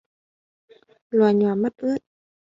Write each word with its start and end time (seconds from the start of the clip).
Loà 1.15 1.31
nhoà 1.33 1.55
mắt 1.55 1.73
ướt 1.77 2.01